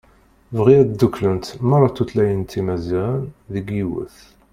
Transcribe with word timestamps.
Bɣi 0.57 0.73
ad 0.81 0.89
dduklent 0.91 1.47
meṛṛa 1.69 1.89
tutlayin 1.95 2.43
timaziɣen 2.51 3.23
deg 3.53 3.65
yiwet. 3.77 4.17